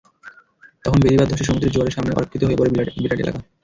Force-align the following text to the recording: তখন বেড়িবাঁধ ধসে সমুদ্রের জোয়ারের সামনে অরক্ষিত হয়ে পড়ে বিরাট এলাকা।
তখন 0.85 0.99
বেড়িবাঁধ 1.01 1.27
ধসে 1.31 1.47
সমুদ্রের 1.47 1.73
জোয়ারের 1.73 1.95
সামনে 1.95 2.11
অরক্ষিত 2.13 2.41
হয়ে 2.43 2.59
পড়ে 2.59 2.71
বিরাট 2.73 3.19
এলাকা। 3.23 3.39